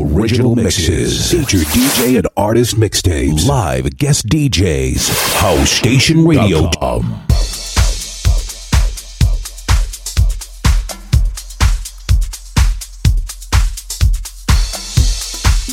[0.00, 1.30] Original mixes.
[1.30, 3.46] Feature DJ and artist mixtapes.
[3.46, 5.40] Live guest DJs.
[5.40, 6.70] house station radio.
[6.70, 7.26] HouseStationRadio.com.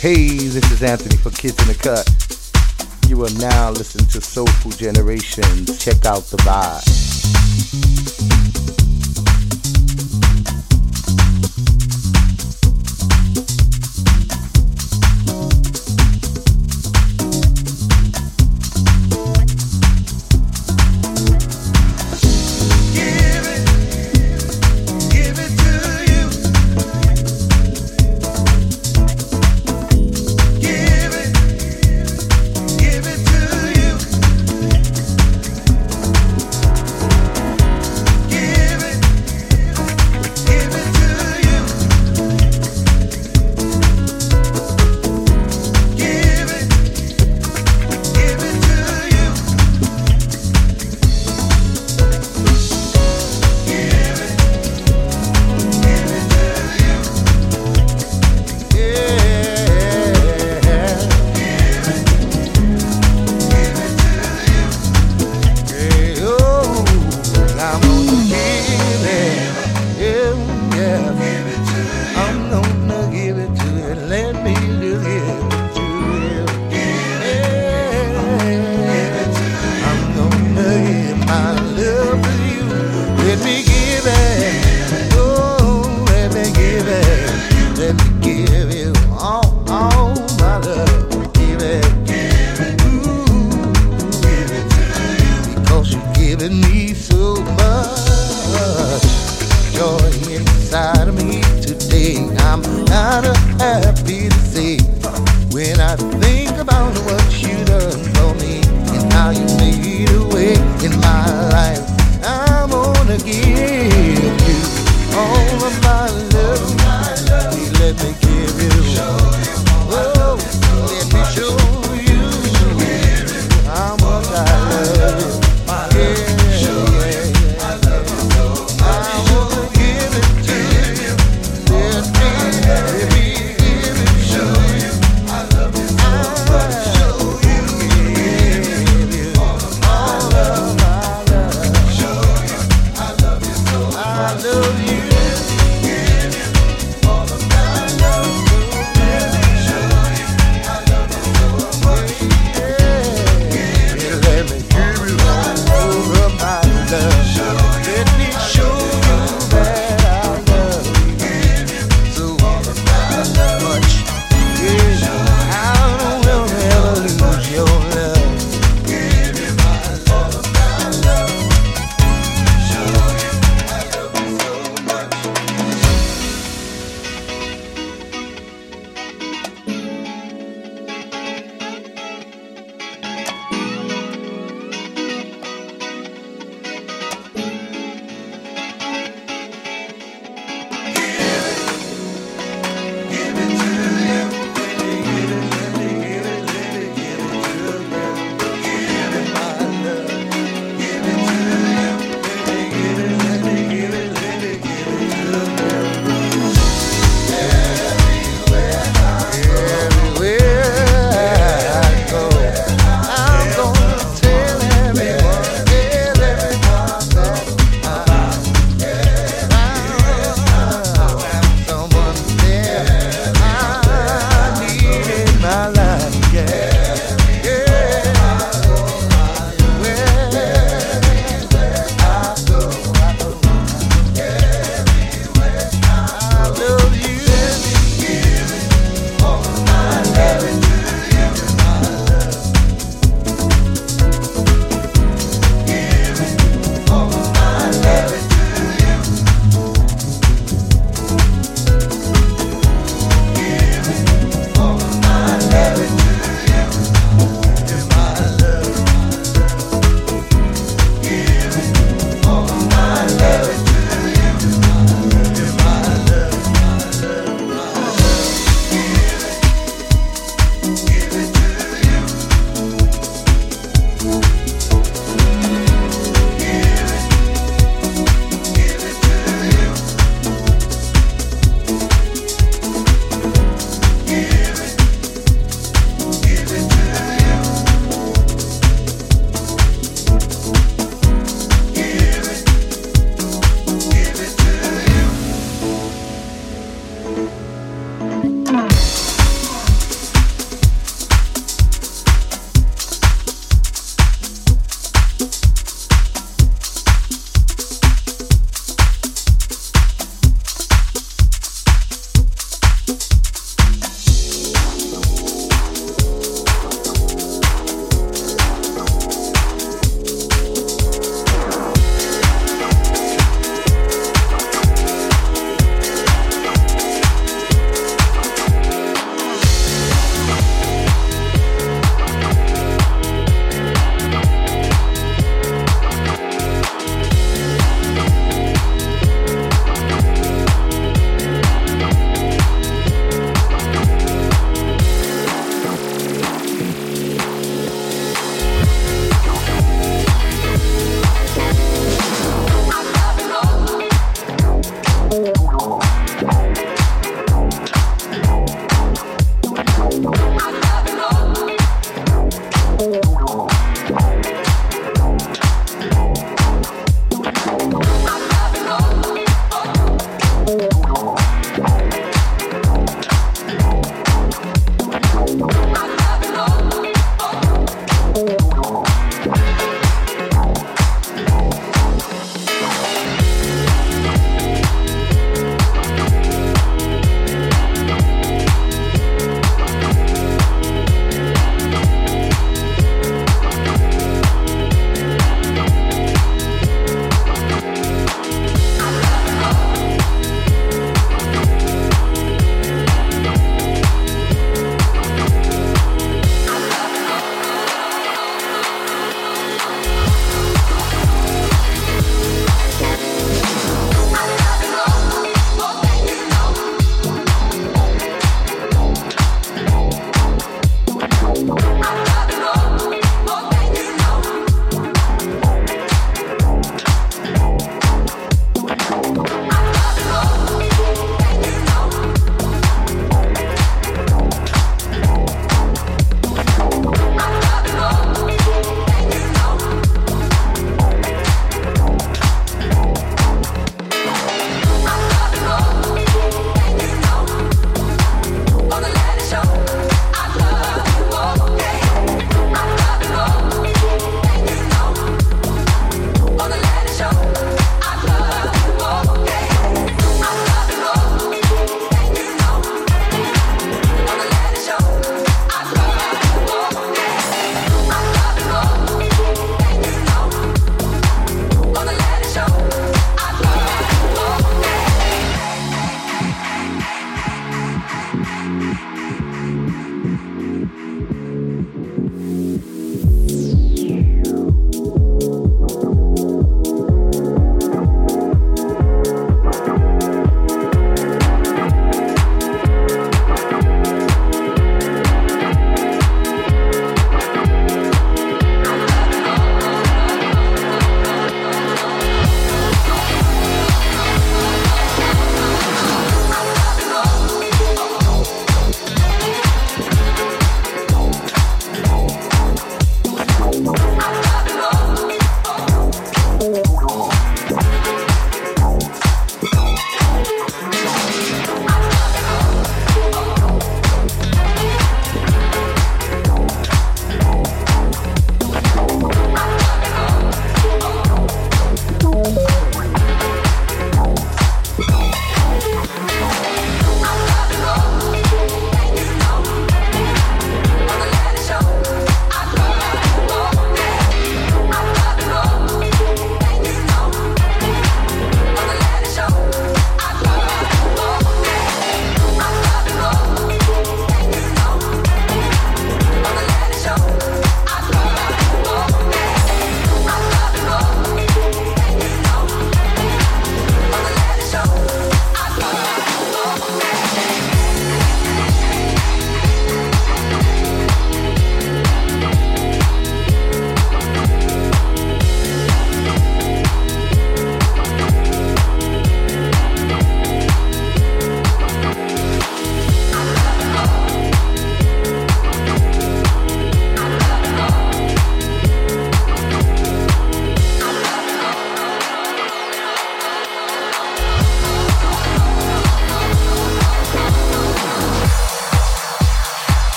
[0.00, 2.08] Hey, this is Anthony for Kids in the Cut.
[3.08, 5.78] You are now listening to Soulful Generations.
[5.82, 6.82] Check out the vibe.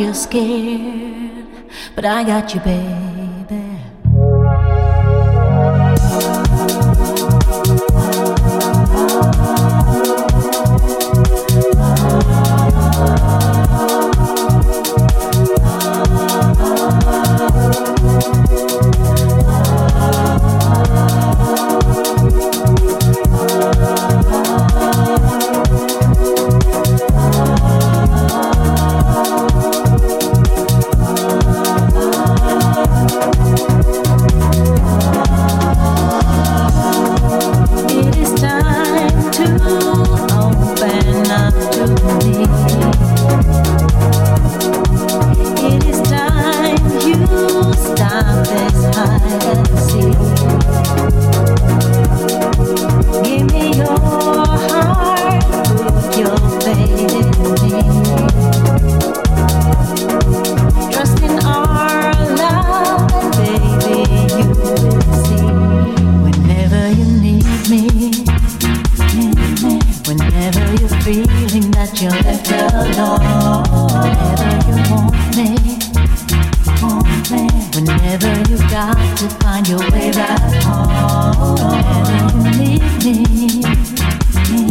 [0.00, 1.46] you're scared,
[1.94, 3.09] but I got you, babe.
[79.20, 81.54] to find your way back home.
[82.42, 84.70] Whenever you need me,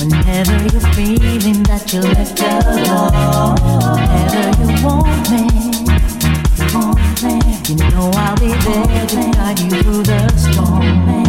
[0.00, 3.60] whenever you're feeling that you're left alone,
[4.00, 5.44] whenever you want me,
[7.68, 11.25] you know I'll be there to guide you through the storm.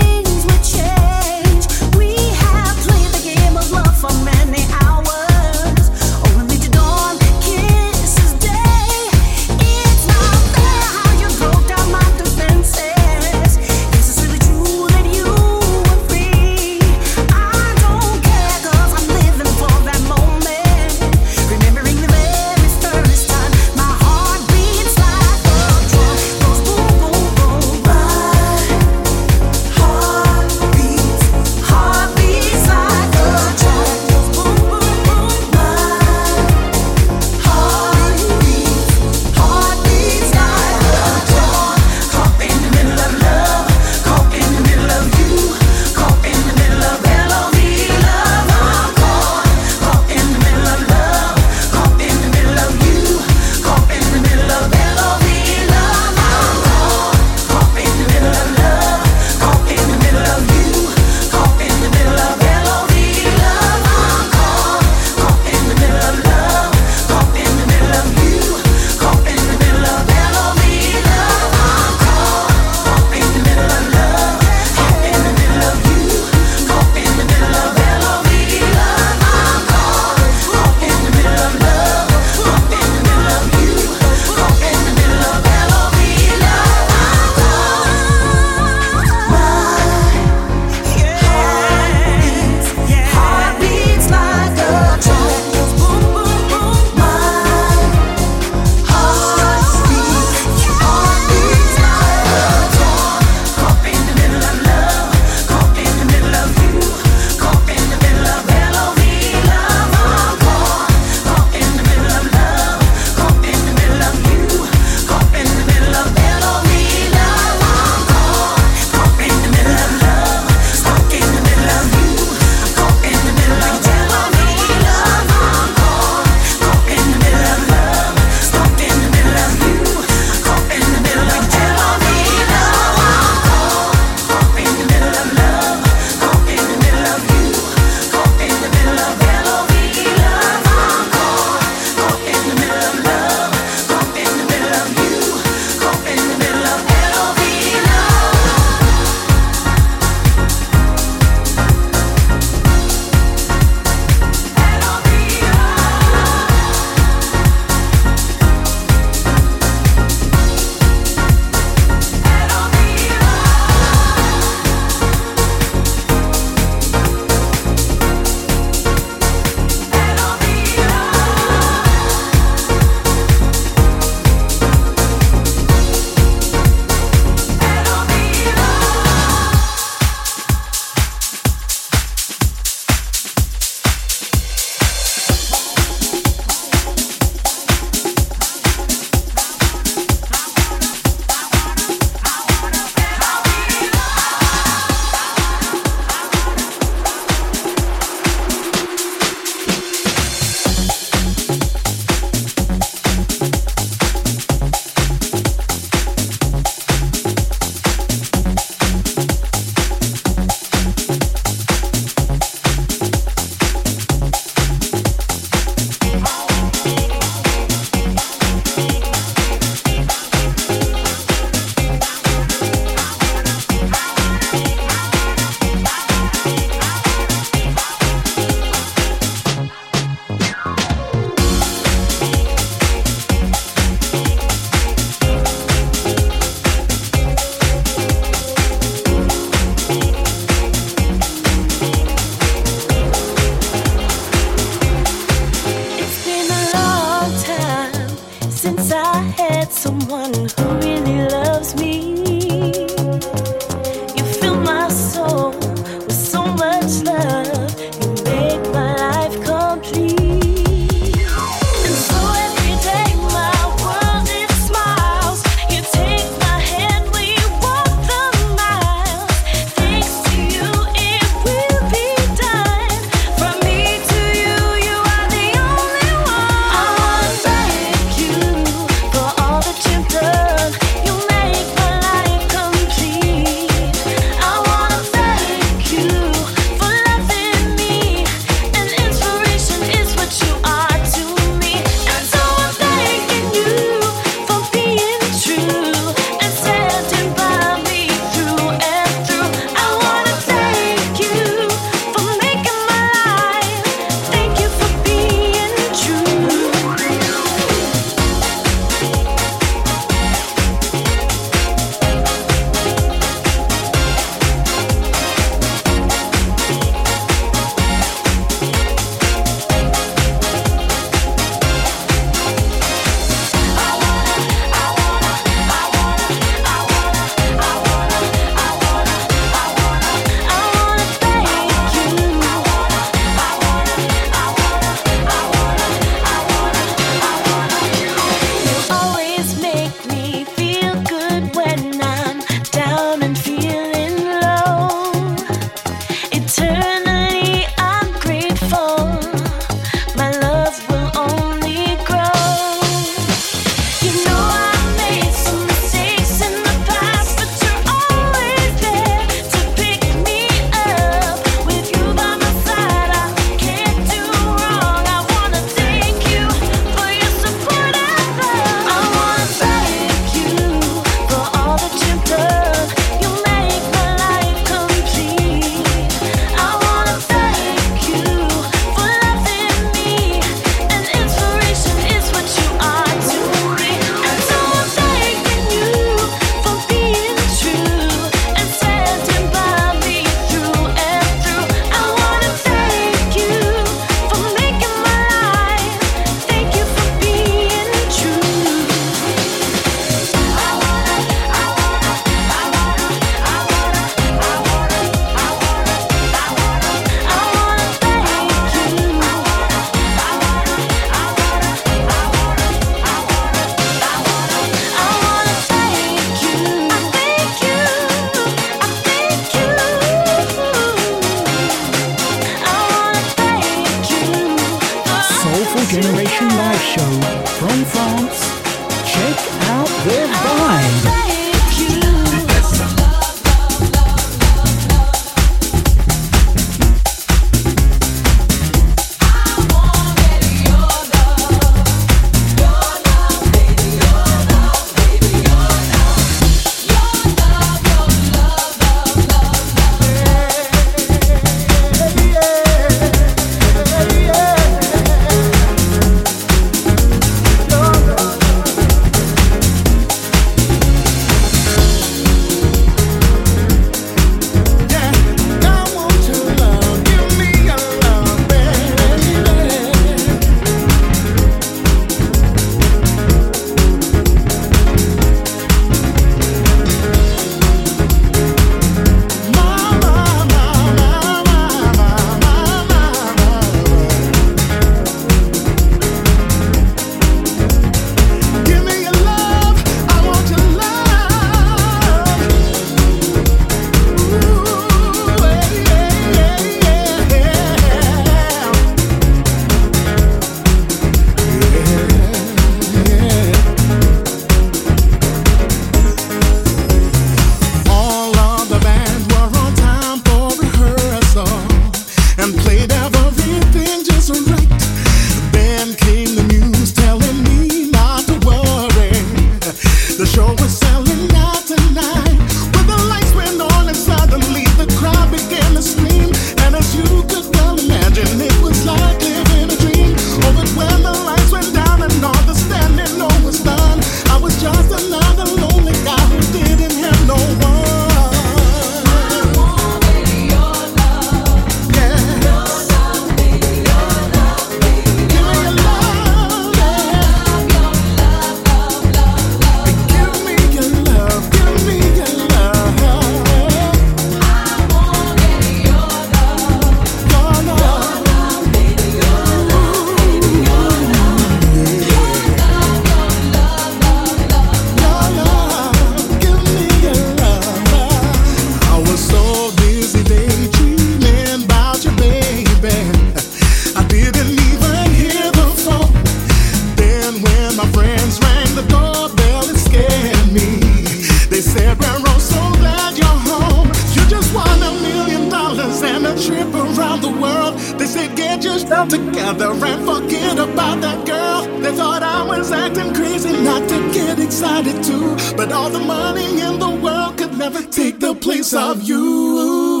[588.98, 591.80] myself together and forget about that girl.
[591.80, 595.36] They thought I was acting crazy not to get excited too.
[595.56, 600.00] But all the money in the world could never take the place of you.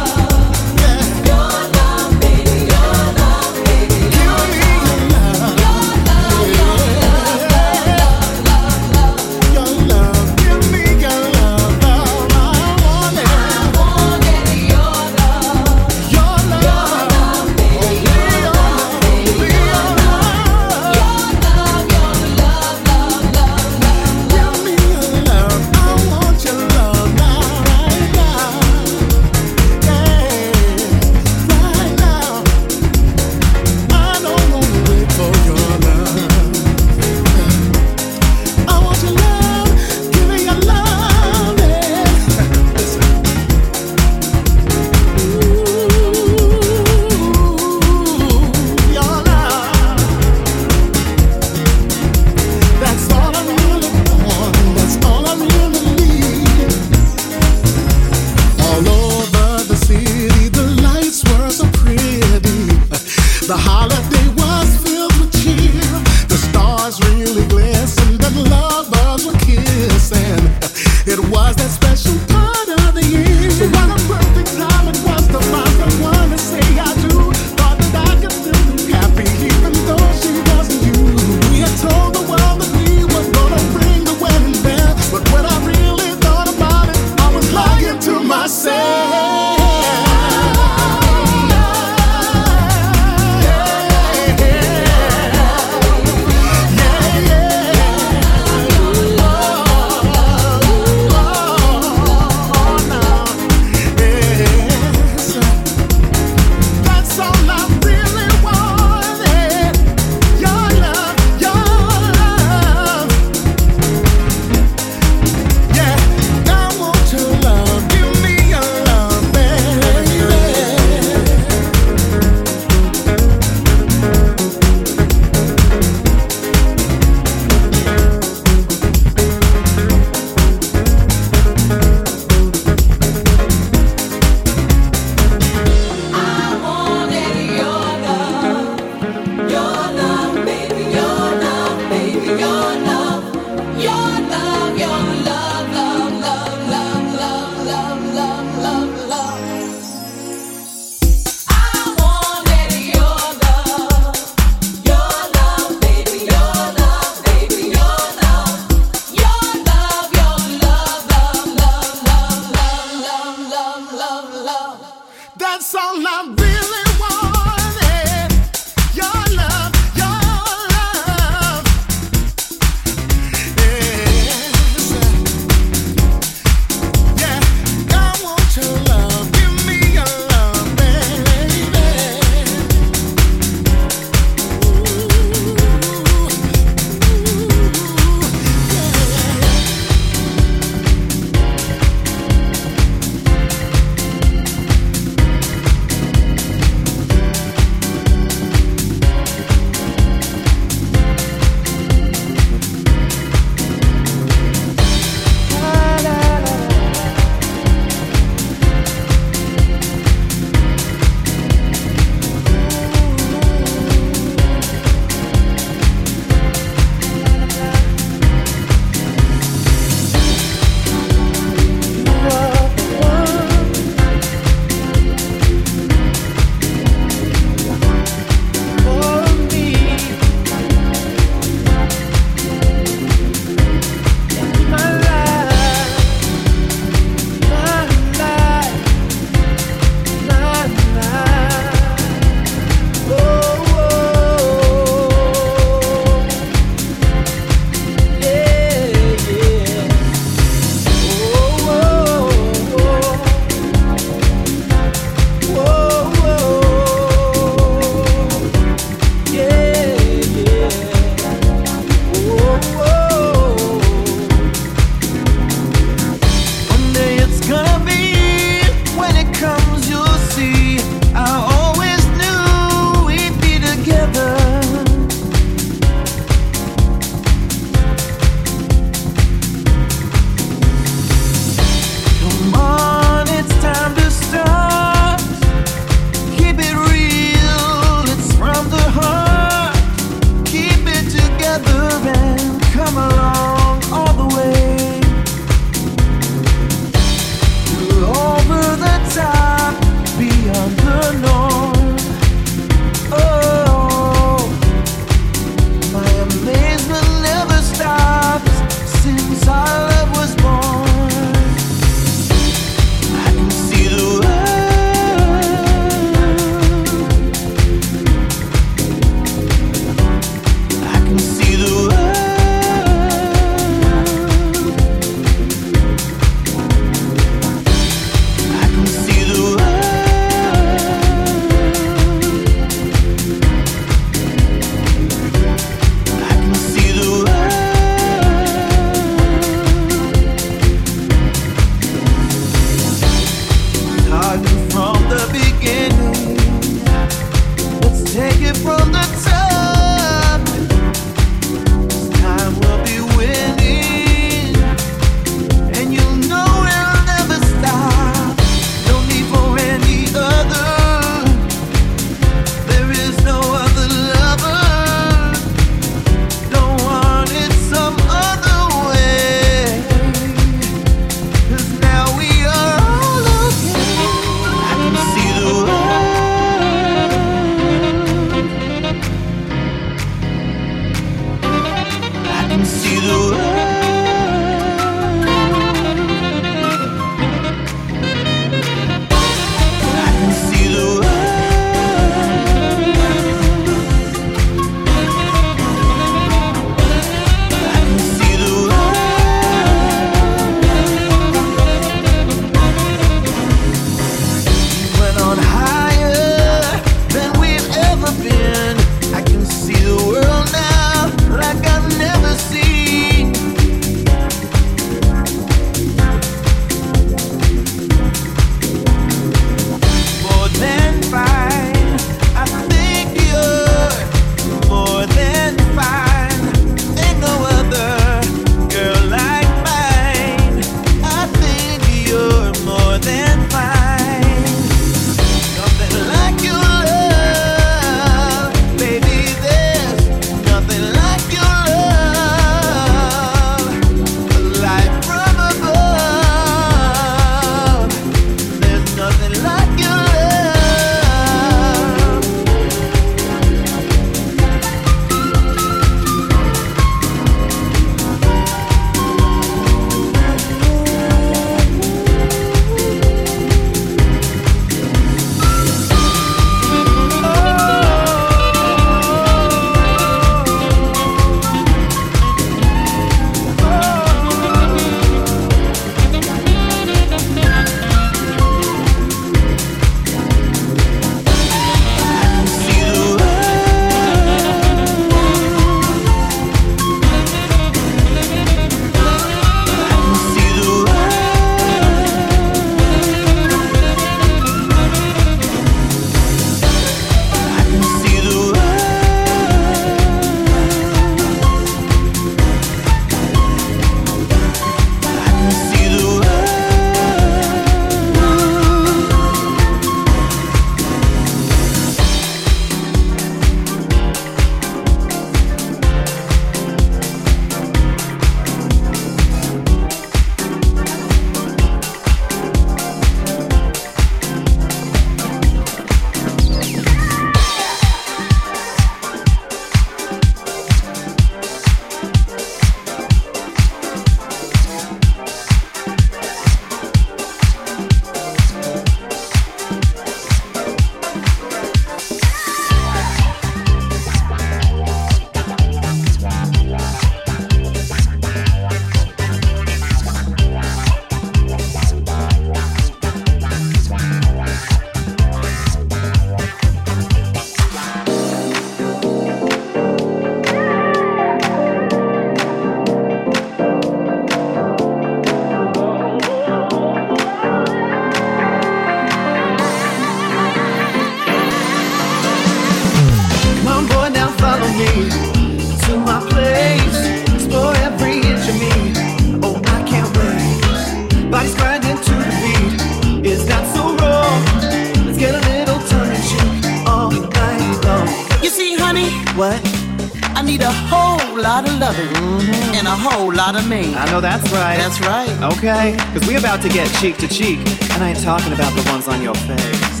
[591.48, 592.74] Lot of loving Mm-hmm.
[592.74, 593.94] and a whole lot of me.
[593.94, 594.76] I know that's right.
[594.76, 595.30] That's right.
[595.54, 597.58] Okay, cause we about to get cheek to cheek,
[597.94, 600.00] and I ain't talking about the ones on your face.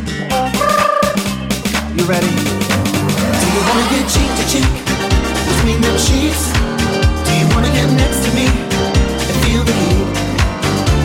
[1.96, 2.30] You ready?
[2.30, 4.70] Do you wanna get cheek to cheek
[5.50, 6.52] between them sheets?
[7.26, 10.08] Do you wanna get next to me and feel the heat?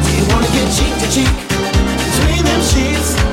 [0.05, 1.34] Do you wanna get cheek to cheek
[2.09, 3.32] between them sheets?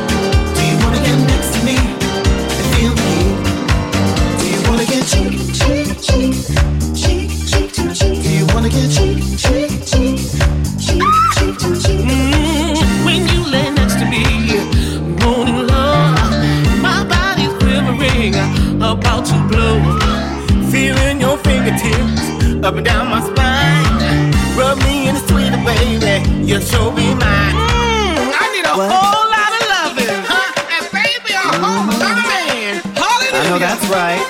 [22.70, 24.30] Up and down my spine.
[24.56, 27.54] Rub me in the sweet baby, you so be mine.
[27.58, 30.78] Mm, I need a whole lot of loving, huh?
[30.78, 32.78] And baby, a whole lot of man.
[32.94, 33.42] Hallelujah.
[33.42, 34.22] I know that's right.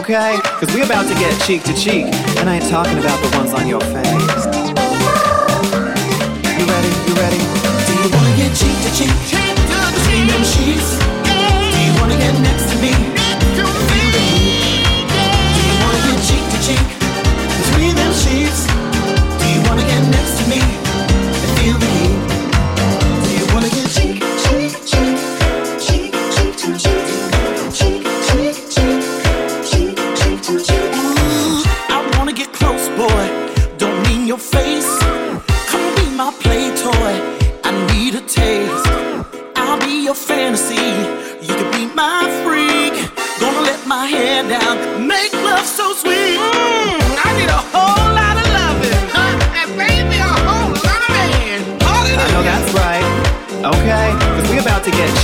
[0.00, 2.06] Okay, cause we about to get cheek to cheek,
[2.38, 4.57] and I ain't talking about the ones on your face.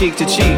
[0.05, 0.53] Cheek to cheek,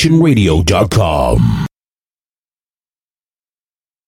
[0.00, 1.69] HouseStationRadio.com.